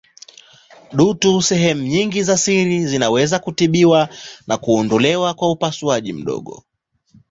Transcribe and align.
Dutu 0.93 1.31
za 1.33 1.41
sehemu 1.41 2.11
za 2.21 2.37
siri 2.37 2.87
zinaweza 2.87 3.39
kutibiwa 3.39 4.09
na 4.47 4.57
kuondolewa 4.57 5.33
kwa 5.33 5.51
upasuaji 5.51 6.13
mdogo. 6.13 6.63